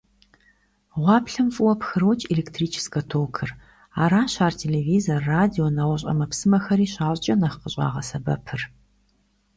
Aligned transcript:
Гъуаплъэм 1.01 1.47
фӀыуэ 1.55 1.73
пхрокӀ 1.79 2.27
электрическэ 2.33 3.01
токыр, 3.11 3.49
аращ 4.01 4.33
ар 4.45 4.53
телевизор, 4.61 5.19
радио, 5.33 5.65
нэгъуэщӀ 5.75 6.05
Ӏэмэпсымэхэри 6.07 6.87
щащӀкӀэ 6.93 7.35
нэхъ 7.39 7.57
къыщӀагъэсэбэпыр. 7.61 8.61